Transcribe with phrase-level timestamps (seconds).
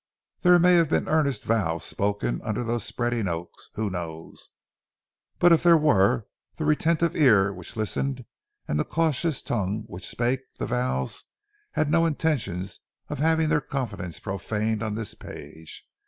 [0.39, 4.49] There may have been earnest vows spoken under those spreading oaks—who knows?
[5.37, 8.25] But if there were, the retentive ear which listened,
[8.67, 11.25] and the cautious tongue which spake the vows,
[11.73, 12.65] had no intention
[13.09, 15.85] of having their confidences profaned on this page.